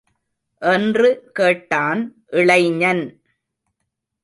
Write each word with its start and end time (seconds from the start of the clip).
என்று 0.61 1.29
கேட்டான் 1.33 2.01
இளைஞன். 2.31 3.21